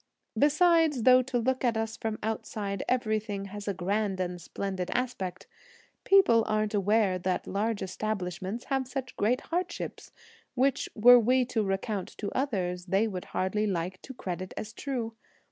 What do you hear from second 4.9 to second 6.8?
aspect, people aren't